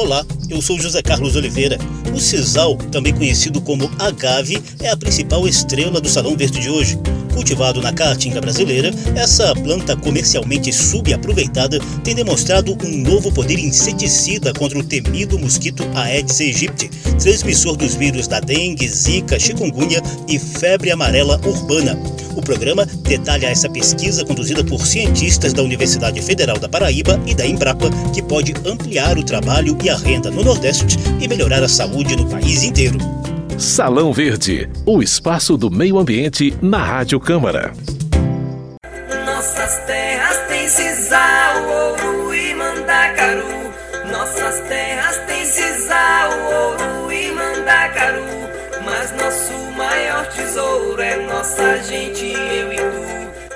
[0.00, 1.76] Olá, eu sou José Carlos Oliveira.
[2.14, 6.98] O sisal, também conhecido como agave, é a principal estrela do Salão Verde de hoje.
[7.32, 14.78] Cultivado na caatinga brasileira, essa planta comercialmente subaproveitada tem demonstrado um novo poder inseticida contra
[14.78, 16.88] o temido mosquito Aedes aegypti,
[17.22, 21.98] transmissor dos vírus da dengue, zika, chikungunya e febre amarela urbana.
[22.36, 27.46] O programa detalha essa pesquisa conduzida por cientistas da Universidade Federal da Paraíba e da
[27.46, 32.16] Embrapa, que pode ampliar o trabalho e a renda no Nordeste e melhorar a saúde
[32.16, 32.98] no país inteiro.
[33.60, 37.74] Salão Verde, o espaço do meio ambiente na Rádio Câmara.
[39.26, 43.44] Nossas terras têm sisal, ouro e mandacaru.
[44.10, 48.24] Nossas terras têm sisal, ouro e mandacaru.
[48.82, 52.79] Mas nosso maior tesouro é nossa gente, eu e.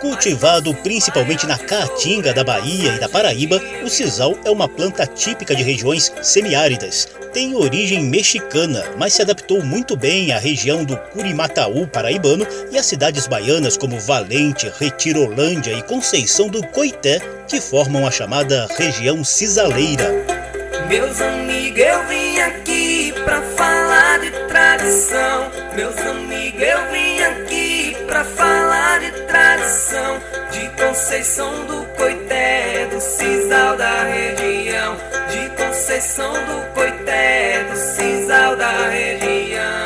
[0.05, 5.57] Cultivado principalmente na Caatinga da Bahia e da Paraíba, o sisal é uma planta típica
[5.57, 7.09] de regiões semiáridas.
[7.33, 12.85] Tem origem mexicana, mas se adaptou muito bem à região do Curimataú paraibano e às
[12.85, 20.05] cidades baianas como Valente, Retirolândia e Conceição do Coité, que formam a chamada região cisaleira.
[20.87, 25.51] Meus amigos, eu vim aqui pra falar de tradição.
[25.75, 28.64] Meus amigos, eu vim aqui pra falar
[30.95, 34.97] Conceição do Coité, do Cisal da região.
[35.29, 39.84] De Conceição do Coité, do Cisal da região.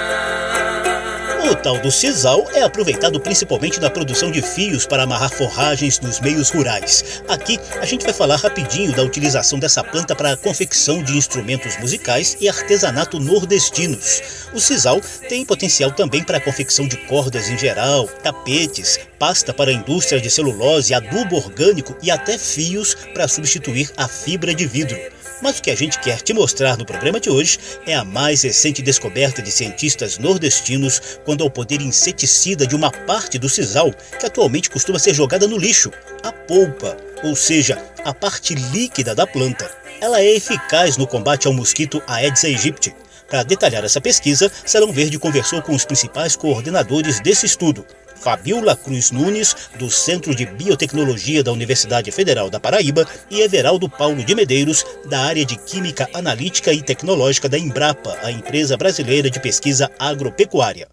[1.59, 6.20] O tal do sisal é aproveitado principalmente na produção de fios para amarrar forragens nos
[6.20, 7.20] meios rurais.
[7.27, 11.77] Aqui a gente vai falar rapidinho da utilização dessa planta para a confecção de instrumentos
[11.81, 14.23] musicais e artesanato nordestinos.
[14.55, 19.73] O sisal tem potencial também para a confecção de cordas em geral, tapetes, pasta para
[19.73, 24.97] a indústria de celulose, adubo orgânico e até fios para substituir a fibra de vidro.
[25.41, 28.42] Mas o que a gente quer te mostrar no programa de hoje é a mais
[28.42, 34.27] recente descoberta de cientistas nordestinos quando ao poder inseticida de uma parte do sisal que
[34.27, 35.92] atualmente costuma ser jogada no lixo,
[36.23, 39.70] a polpa, ou seja, a parte líquida da planta.
[40.01, 42.95] Ela é eficaz no combate ao mosquito Aedes aegypti.
[43.29, 47.84] Para detalhar essa pesquisa, Salão Verde conversou com os principais coordenadores desse estudo,
[48.20, 54.24] Fabiola Cruz Nunes, do Centro de Biotecnologia da Universidade Federal da Paraíba, e Everaldo Paulo
[54.24, 59.40] de Medeiros, da área de Química Analítica e Tecnológica da Embrapa, a empresa brasileira de
[59.40, 60.89] pesquisa agropecuária.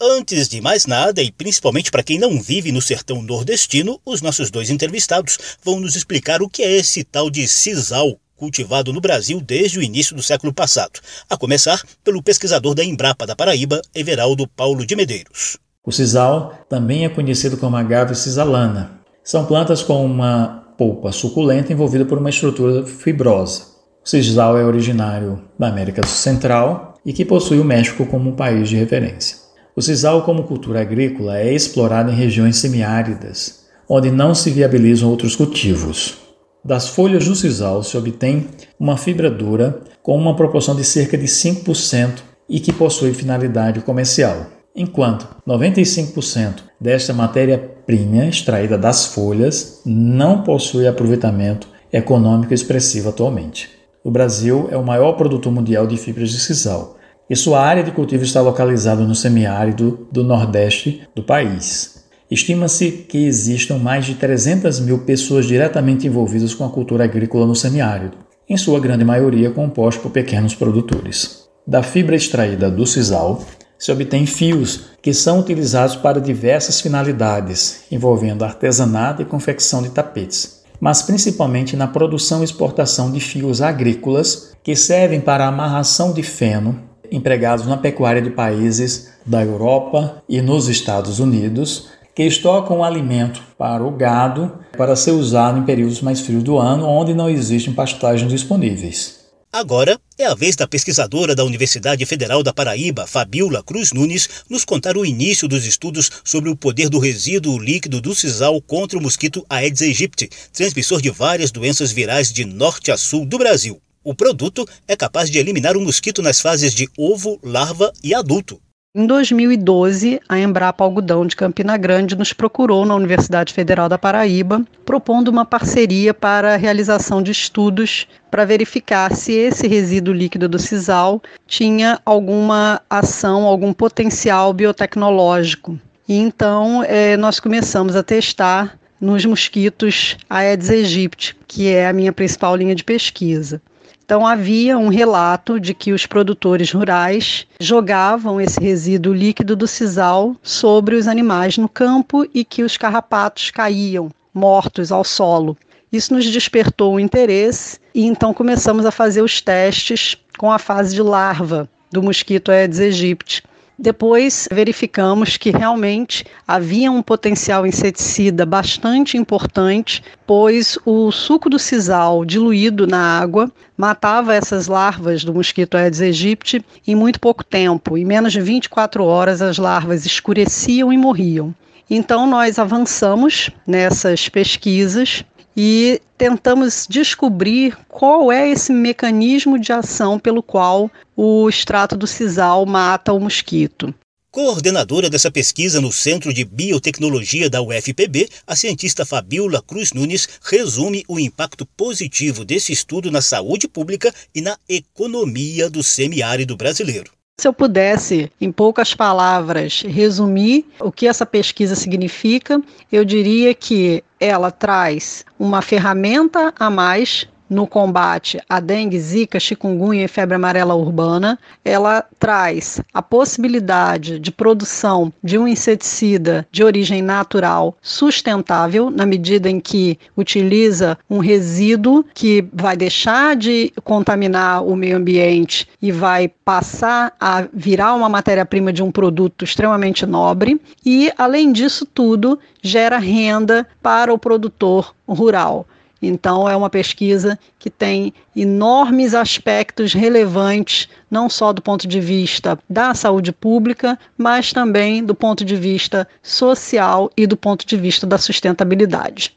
[0.00, 4.50] Antes de mais nada, e principalmente para quem não vive no sertão nordestino, os nossos
[4.50, 9.40] dois entrevistados vão nos explicar o que é esse tal de sisal, cultivado no Brasil
[9.40, 14.46] desde o início do século passado, a começar pelo pesquisador da Embrapa da Paraíba, Everaldo
[14.48, 15.58] Paulo de Medeiros.
[15.84, 19.00] O sisal também é conhecido como agave sisalana.
[19.22, 23.74] São plantas com uma polpa suculenta envolvida por uma estrutura fibrosa.
[24.04, 28.68] O sisal é originário da América Central e que possui o México como um país
[28.68, 29.36] de referência.
[29.76, 35.34] O sisal, como cultura agrícola, é explorado em regiões semiáridas, onde não se viabilizam outros
[35.34, 36.23] cultivos.
[36.64, 38.48] Das folhas do sisal se obtém
[38.80, 44.46] uma fibra dura com uma proporção de cerca de 5% e que possui finalidade comercial,
[44.74, 53.70] enquanto 95% desta matéria-prima extraída das folhas não possui aproveitamento econômico expressivo atualmente.
[54.02, 56.96] O Brasil é o maior produtor mundial de fibras de sisal
[57.28, 61.93] e sua área de cultivo está localizada no semiárido do nordeste do país.
[62.30, 67.54] Estima-se que existam mais de 300 mil pessoas diretamente envolvidas com a cultura agrícola no
[67.54, 68.16] semiárido,
[68.48, 71.44] em sua grande maioria composta por pequenos produtores.
[71.66, 73.44] Da fibra extraída do sisal,
[73.78, 80.62] se obtém fios que são utilizados para diversas finalidades, envolvendo artesanato e confecção de tapetes,
[80.80, 86.22] mas principalmente na produção e exportação de fios agrícolas que servem para a amarração de
[86.22, 93.42] feno empregados na pecuária de países da Europa e nos Estados Unidos, que estocam alimento
[93.58, 97.74] para o gado para ser usado em períodos mais frios do ano, onde não existem
[97.74, 99.24] pastagens disponíveis.
[99.52, 104.64] Agora é a vez da pesquisadora da Universidade Federal da Paraíba, Fabiola Cruz Nunes, nos
[104.64, 109.00] contar o início dos estudos sobre o poder do resíduo líquido do sisal contra o
[109.00, 113.80] mosquito Aedes aegypti, transmissor de várias doenças virais de norte a sul do Brasil.
[114.02, 118.60] O produto é capaz de eliminar o mosquito nas fases de ovo, larva e adulto.
[118.96, 124.64] Em 2012, a Embrapa Algodão de Campina Grande nos procurou na Universidade Federal da Paraíba,
[124.84, 130.60] propondo uma parceria para a realização de estudos para verificar se esse resíduo líquido do
[130.60, 135.76] sisal tinha alguma ação, algum potencial biotecnológico.
[136.08, 142.12] E então eh, nós começamos a testar nos mosquitos Aedes aegypti, que é a minha
[142.12, 143.60] principal linha de pesquisa.
[144.04, 150.36] Então havia um relato de que os produtores rurais jogavam esse resíduo líquido do sisal
[150.42, 155.56] sobre os animais no campo e que os carrapatos caíam mortos ao solo.
[155.90, 160.94] Isso nos despertou o interesse e então começamos a fazer os testes com a fase
[160.94, 163.42] de larva do mosquito Aedes aegypti
[163.78, 172.24] depois verificamos que realmente havia um potencial inseticida bastante importante, pois o suco do sisal
[172.24, 177.98] diluído na água matava essas larvas do mosquito Aedes aegypti em muito pouco tempo.
[177.98, 181.54] Em menos de 24 horas as larvas escureciam e morriam.
[181.90, 185.24] Então nós avançamos nessas pesquisas
[185.56, 192.66] e tentamos descobrir qual é esse mecanismo de ação pelo qual o extrato do sisal
[192.66, 193.94] mata o mosquito.
[194.34, 201.04] Coordenadora dessa pesquisa no Centro de Biotecnologia da UFPB, a cientista Fabiola Cruz Nunes resume
[201.06, 207.12] o impacto positivo desse estudo na saúde pública e na economia do semiárido brasileiro.
[207.36, 214.04] Se eu pudesse, em poucas palavras, resumir o que essa pesquisa significa, eu diria que
[214.20, 220.74] ela traz uma ferramenta a mais no combate à dengue, zika, chikungunya e febre amarela
[220.74, 221.38] urbana.
[221.64, 229.48] Ela traz a possibilidade de produção de um inseticida de origem natural sustentável, na medida
[229.50, 236.28] em que utiliza um resíduo que vai deixar de contaminar o meio ambiente e vai
[236.28, 240.60] passar a virar uma matéria-prima de um produto extremamente nobre.
[240.84, 245.66] E, além disso tudo, gera renda para o produtor rural.
[246.06, 252.58] Então, é uma pesquisa que tem enormes aspectos relevantes, não só do ponto de vista
[252.68, 258.06] da saúde pública, mas também do ponto de vista social e do ponto de vista
[258.06, 259.36] da sustentabilidade.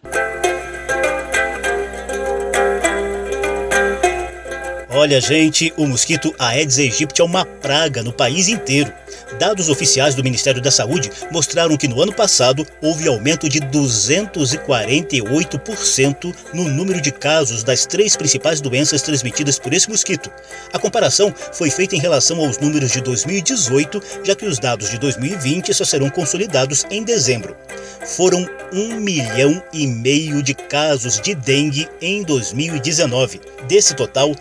[4.98, 8.92] Olha, gente, o mosquito Aedes aegypti é uma praga no país inteiro.
[9.38, 16.34] Dados oficiais do Ministério da Saúde mostraram que no ano passado houve aumento de 248%
[16.52, 20.32] no número de casos das três principais doenças transmitidas por esse mosquito.
[20.74, 24.98] A comparação foi feita em relação aos números de 2018, já que os dados de
[24.98, 27.56] 2020 só serão consolidados em dezembro.
[28.04, 33.40] Foram um milhão e meio de casos de dengue em 2019.
[33.68, 34.34] Desse total,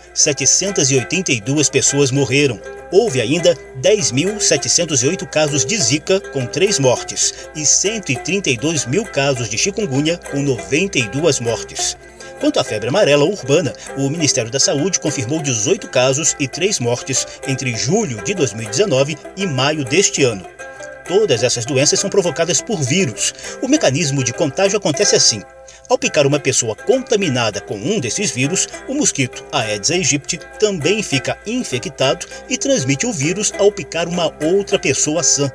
[0.47, 2.59] 782 pessoas morreram.
[2.91, 10.17] Houve ainda 10.708 casos de Zika, com 3 mortes, e 132 mil casos de chikungunya,
[10.31, 11.97] com 92 mortes.
[12.39, 17.25] Quanto à febre amarela urbana, o Ministério da Saúde confirmou 18 casos e 3 mortes
[17.47, 20.45] entre julho de 2019 e maio deste ano.
[21.07, 23.33] Todas essas doenças são provocadas por vírus.
[23.61, 25.41] O mecanismo de contágio acontece assim.
[25.89, 31.37] Ao picar uma pessoa contaminada com um desses vírus, o mosquito Aedes aegypti também fica
[31.45, 35.49] infectado e transmite o vírus ao picar uma outra pessoa sã.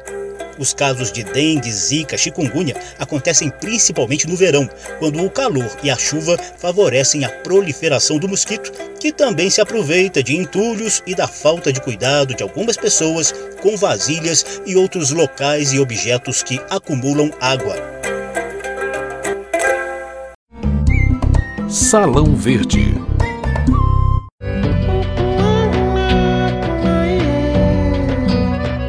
[0.58, 4.68] Os casos de dengue, zika, chikungunya acontecem principalmente no verão,
[4.98, 10.22] quando o calor e a chuva favorecem a proliferação do mosquito, que também se aproveita
[10.22, 15.72] de entulhos e da falta de cuidado de algumas pessoas com vasilhas e outros locais
[15.72, 17.91] e objetos que acumulam água.
[21.72, 22.94] Salão Verde.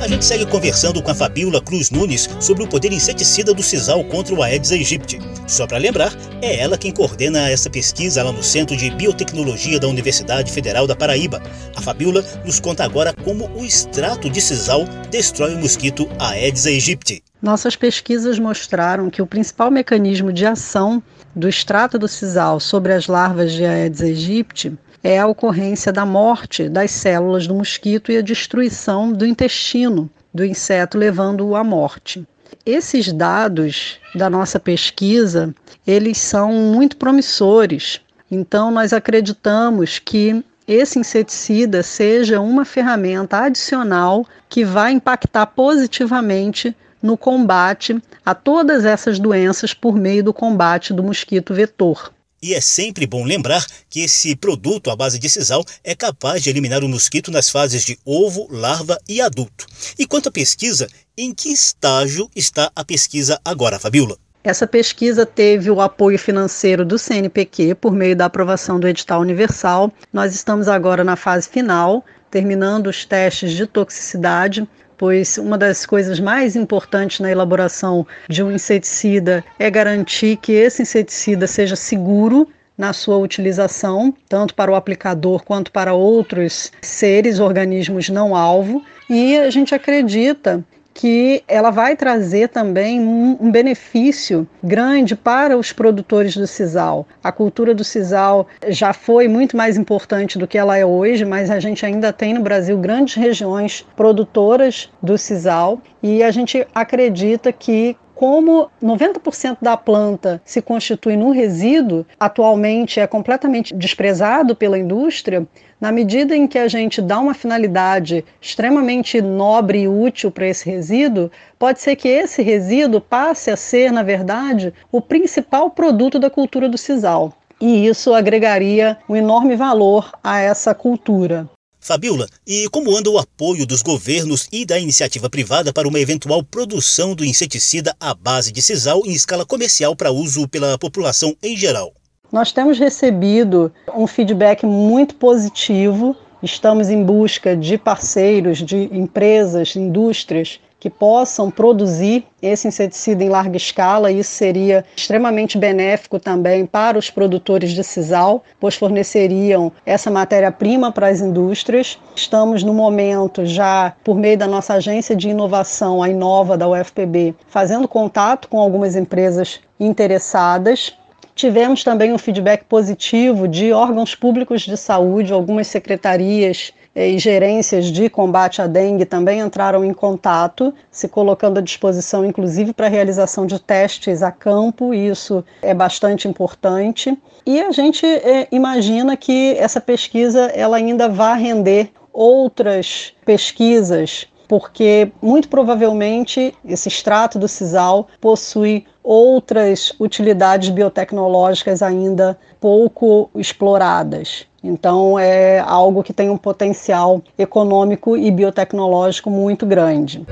[0.02, 4.04] A gente segue conversando com a Fabiola Cruz Nunes sobre o poder inseticida do sisal
[4.04, 5.18] contra o Aedes aegypti.
[5.48, 9.88] Só para lembrar, é ela quem coordena essa pesquisa lá no Centro de Biotecnologia da
[9.88, 11.42] Universidade Federal da Paraíba.
[11.78, 17.24] A Fabiola nos conta agora como o extrato de sisal destrói o mosquito Aedes aegypti.
[17.44, 21.04] Nossas pesquisas mostraram que o principal mecanismo de ação
[21.36, 24.72] do extrato do sisal sobre as larvas de Aedes aegypti
[25.04, 30.46] é a ocorrência da morte das células do mosquito e a destruição do intestino do
[30.46, 32.26] inseto, levando-o à morte.
[32.66, 35.54] Esses dados da nossa pesquisa,
[35.86, 38.00] eles são muito promissores.
[38.32, 47.18] Então nós acreditamos que esse inseticida seja uma ferramenta adicional que vai impactar positivamente no
[47.18, 52.14] combate a todas essas doenças por meio do combate do mosquito vetor.
[52.42, 56.50] E é sempre bom lembrar que esse produto à base de sisal é capaz de
[56.50, 59.66] eliminar o mosquito nas fases de ovo, larva e adulto.
[59.98, 64.18] E quanto à pesquisa, em que estágio está a pesquisa agora, Fabiola?
[64.44, 69.90] Essa pesquisa teve o apoio financeiro do CNPq por meio da aprovação do edital universal.
[70.12, 74.68] Nós estamos agora na fase final, terminando os testes de toxicidade
[74.98, 80.82] pois uma das coisas mais importantes na elaboração de um inseticida é garantir que esse
[80.84, 82.48] inseticida seja seguro
[82.78, 88.84] na sua utilização, tanto para o aplicador quanto para outros seres, organismos não alvo.
[89.10, 95.74] E a gente acredita que ela vai trazer também um, um, benefício grande para os
[95.74, 97.08] produtores do sisal.
[97.24, 101.50] A cultura do sisal já foi muito mais importante do que ela é hoje, mas
[101.50, 107.52] a gente ainda tem no Brasil grandes regiões produtoras do sisal e a gente acredita
[107.52, 115.48] que como 90% da planta se constitui num resíduo, atualmente é completamente desprezado pela indústria,
[115.82, 120.70] na medida em que a gente dá uma finalidade extremamente nobre e útil para esse
[120.70, 121.30] resíduo,
[121.60, 126.70] pode ser que esse resíduo passe a ser, na verdade, o principal produto da cultura
[126.70, 127.34] do sisal.
[127.60, 131.50] E isso agregaria um enorme valor a essa cultura.
[131.84, 136.42] Fabiola, e como anda o apoio dos governos e da iniciativa privada para uma eventual
[136.42, 141.58] produção do inseticida à base de sisal em escala comercial para uso pela população em
[141.58, 141.92] geral?
[142.32, 146.16] Nós temos recebido um feedback muito positivo.
[146.42, 153.56] Estamos em busca de parceiros, de empresas, indústrias que possam produzir esse inseticida em larga
[153.56, 154.12] escala.
[154.12, 161.08] Isso seria extremamente benéfico também para os produtores de sisal, pois forneceriam essa matéria-prima para
[161.08, 161.98] as indústrias.
[162.14, 167.34] Estamos no momento já por meio da nossa agência de inovação, a Inova da UFPB,
[167.48, 170.98] fazendo contato com algumas empresas interessadas
[171.36, 178.10] Tivemos também um feedback positivo de órgãos públicos de saúde, algumas secretarias e gerências de
[178.10, 183.46] combate à dengue também entraram em contato, se colocando à disposição, inclusive, para a realização
[183.46, 187.18] de testes a campo, e isso é bastante importante.
[187.46, 195.12] E a gente é, imagina que essa pesquisa ela ainda vai render outras pesquisas porque
[195.20, 204.46] muito provavelmente esse extrato do sisal possui outras utilidades biotecnológicas ainda pouco exploradas.
[204.64, 210.26] Então, é algo que tem um potencial econômico e biotecnológico muito grande.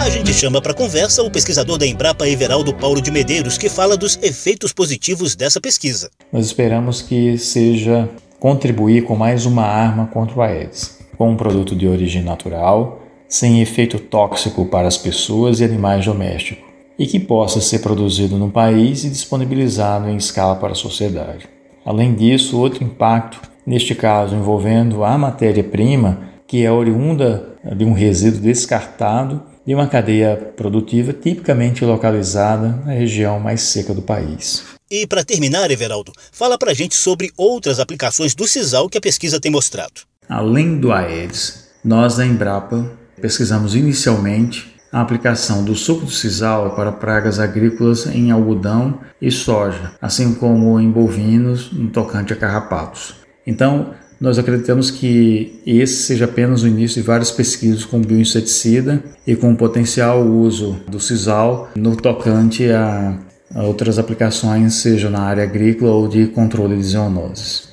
[0.00, 3.96] A gente chama para conversa o pesquisador da Embrapa Everaldo Paulo de Medeiros, que fala
[3.96, 6.10] dos efeitos positivos dessa pesquisa.
[6.32, 8.08] Nós esperamos que seja
[8.40, 13.01] contribuir com mais uma arma contra o Aedes, com um produto de origem natural,
[13.32, 18.50] sem efeito tóxico para as pessoas e animais domésticos e que possa ser produzido no
[18.50, 21.48] país e disponibilizado em escala para a sociedade.
[21.82, 28.42] Além disso, outro impacto, neste caso envolvendo a matéria-prima, que é oriunda de um resíduo
[28.42, 34.62] descartado de uma cadeia produtiva tipicamente localizada na região mais seca do país.
[34.90, 39.00] E para terminar, Everaldo, fala para a gente sobre outras aplicações do CISAL que a
[39.00, 40.02] pesquisa tem mostrado.
[40.28, 46.92] Além do Aedes, nós da Embrapa pesquisamos inicialmente a aplicação do suco do sisal para
[46.92, 53.14] pragas agrícolas em algodão e soja, assim como em bovinos no tocante a carrapatos.
[53.46, 59.34] Então, nós acreditamos que esse seja apenas o início de várias pesquisas com bioinseticida e
[59.34, 63.18] com potencial uso do sisal no tocante a
[63.54, 67.68] outras aplicações, seja na área agrícola ou de controle de zoonoses.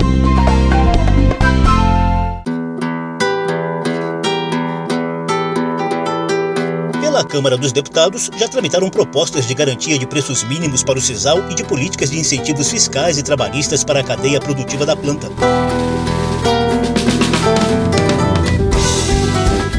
[7.29, 11.53] Câmara dos Deputados, já tramitaram propostas de garantia de preços mínimos para o sisal e
[11.53, 15.27] de políticas de incentivos fiscais e trabalhistas para a cadeia produtiva da planta.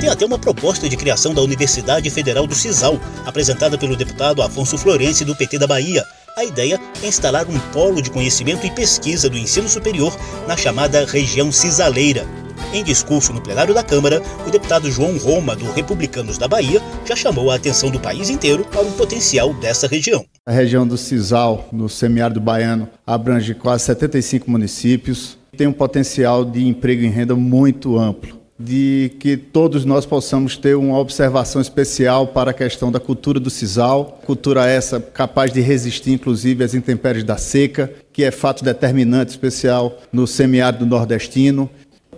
[0.00, 4.78] Tem até uma proposta de criação da Universidade Federal do Cisal, apresentada pelo deputado Afonso
[4.78, 6.04] Florenci, do PT da Bahia.
[6.37, 10.16] A ideia é instalar um polo de conhecimento e pesquisa do ensino superior
[10.47, 12.25] na chamada região cisaleira.
[12.73, 17.17] Em discurso no plenário da Câmara, o deputado João Roma, do Republicanos da Bahia, já
[17.17, 20.25] chamou a atenção do país inteiro para o potencial dessa região.
[20.47, 26.65] A região do Cisal, no semiárido baiano, abrange quase 75 municípios, tem um potencial de
[26.65, 32.50] emprego e renda muito amplo de que todos nós possamos ter uma observação especial para
[32.50, 37.39] a questão da cultura do sisal, cultura essa capaz de resistir inclusive às intempéries da
[37.39, 41.71] seca, que é fato determinante especial no semiárido nordestino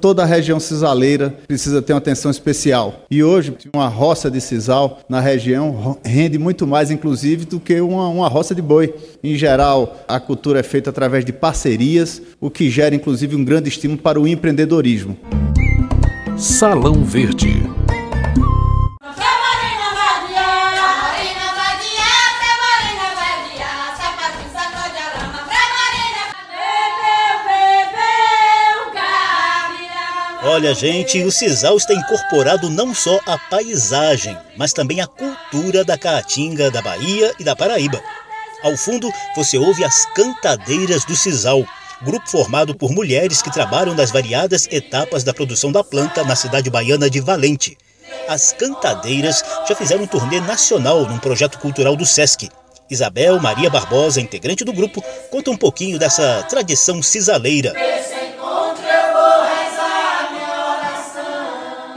[0.02, 3.04] toda a região cisaleira precisa ter uma atenção especial.
[3.09, 8.09] E hoje, uma roça de sisal na região rende muito mais, inclusive, do que uma,
[8.09, 8.92] uma roça de boi.
[9.23, 13.68] Em geral, a cultura é feita através de parcerias, o que gera, inclusive, um grande
[13.68, 15.16] estímulo para o empreendedorismo.
[16.37, 17.62] Salão Verde
[30.54, 35.97] Olha, gente, o sisal está incorporado não só à paisagem, mas também à cultura da
[35.97, 37.99] Caatinga, da Bahia e da Paraíba.
[38.62, 41.64] Ao fundo, você ouve as Cantadeiras do Sisal,
[42.02, 46.68] grupo formado por mulheres que trabalham nas variadas etapas da produção da planta na cidade
[46.68, 47.78] baiana de Valente.
[48.28, 52.50] As Cantadeiras já fizeram um turnê nacional num projeto cultural do SESC.
[52.90, 57.73] Isabel Maria Barbosa, integrante do grupo, conta um pouquinho dessa tradição cisaleira.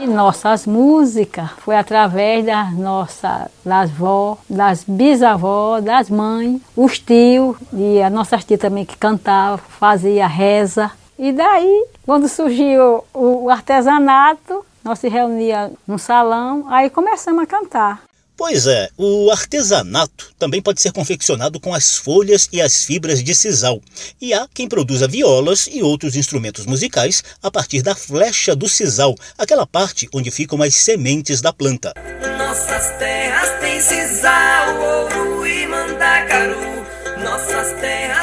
[0.08, 8.00] Nossas músicas foi através das nossas das vó, das bisavós, das mães, os tios e
[8.02, 10.90] as nossas tias também que cantavam, fazia reza.
[11.18, 18.02] E daí, quando surgiu o artesanato, nós se reunia num salão, aí começamos a cantar.
[18.36, 23.34] Pois é, o artesanato também pode ser confeccionado com as folhas e as fibras de
[23.34, 23.80] sisal.
[24.20, 29.14] E há quem produza violas e outros instrumentos musicais a partir da flecha do sisal,
[29.38, 31.94] aquela parte onde ficam as sementes da planta.
[32.36, 36.76] Nossas terras têm sisal, ouro e mandacaru.
[37.24, 38.15] Nossas terras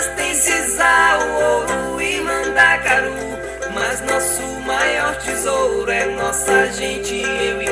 [5.23, 7.23] tesouro é nossa gente,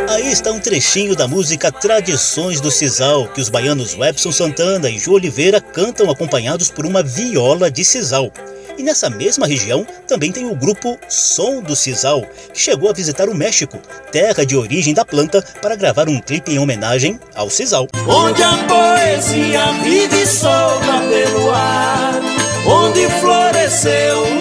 [0.09, 4.97] Aí está um trechinho da música Tradições do Cisal, que os baianos Webson Santana e
[4.97, 8.31] Ju Oliveira cantam acompanhados por uma viola de sisal.
[8.77, 13.29] E nessa mesma região também tem o grupo Som do Sisal, que chegou a visitar
[13.29, 13.77] o México,
[14.11, 17.87] terra de origem da planta, para gravar um clipe em homenagem ao sisal.
[18.07, 22.21] Onde a poesia vive solta pelo ar,
[22.65, 24.40] onde floresceu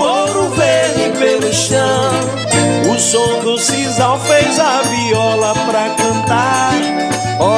[3.00, 5.59] Som do sisal fez a viola.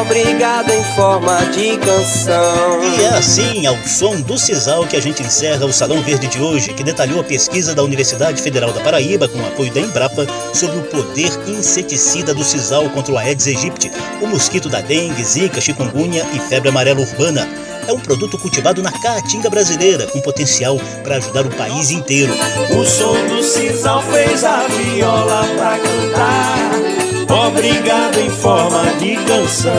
[0.02, 2.82] Obrigado em forma de canção.
[2.82, 6.42] E é assim, ao som do Sisal, que a gente encerra o Salão Verde de
[6.42, 10.26] hoje, que detalhou a pesquisa da Universidade Federal da Paraíba, com o apoio da Embrapa,
[10.52, 15.60] sobre o poder inseticida do Sisal contra o Aedes aegypti, o mosquito da dengue, zika,
[15.60, 17.46] chikungunya e febre amarela urbana.
[17.86, 22.32] É um produto cultivado na caatinga brasileira, com potencial para ajudar o país inteiro.
[22.76, 25.41] O som do sisal fez a viola
[28.42, 29.72] forma de canção.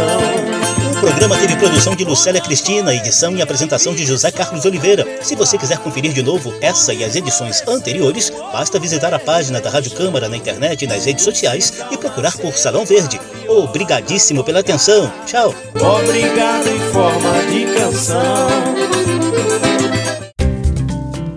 [0.89, 5.05] O programa teve produção de Lucélia Cristina, edição e apresentação de José Carlos Oliveira.
[5.21, 9.59] Se você quiser conferir de novo essa e as edições anteriores, basta visitar a página
[9.59, 13.19] da Rádio Câmara na internet e nas redes sociais e procurar por Salão Verde.
[13.49, 15.11] Obrigadíssimo pela atenção.
[15.25, 15.53] Tchau.
[15.75, 18.47] Obrigado em forma de canção.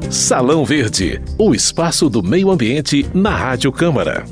[0.08, 4.24] Salão Verde, o espaço do meio ambiente na Rádio Câmara.